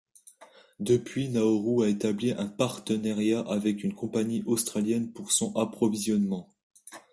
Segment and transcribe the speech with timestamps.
[0.79, 6.51] Depuis, Nauru a établi un partenariat avec une compagnie australienne pour son approvisionnement.